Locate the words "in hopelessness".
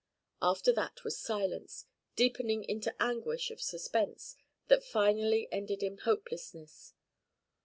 5.83-6.95